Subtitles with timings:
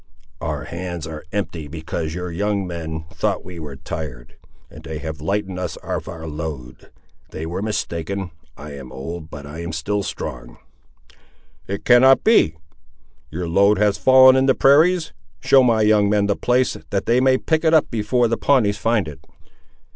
[0.41, 4.35] "Our hands are empty because your young men thought we were tired,
[4.67, 6.89] and they have lightened us of our load.
[7.29, 10.57] They were mistaken; I am old, but I am still strong."
[11.67, 12.55] "It cannot be.
[13.29, 15.13] Your load has fallen in the prairies.
[15.39, 18.79] Show my young men the place, that they may pick it up before the Pawnees
[18.79, 19.19] find it."